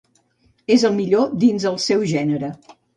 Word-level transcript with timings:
És 0.77 0.85
el 0.89 0.97
millor 1.01 1.31
dins 1.47 1.71
el 1.75 1.81
seu 1.87 2.11
gènere. 2.17 2.55